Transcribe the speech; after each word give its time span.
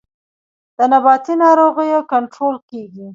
د 0.77 0.79
نباتي 0.91 1.33
ناروغیو 1.43 2.07
کنټرول 2.11 2.55
کیږي 2.69 3.07